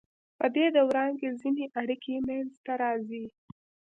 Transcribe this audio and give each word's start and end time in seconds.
پدې 0.37 0.65
دوران 0.77 1.11
کې 1.19 1.29
ځینې 1.41 1.65
اړیکې 1.79 2.15
منځ 2.27 2.51
ته 2.65 2.73
راځي. 2.81 3.25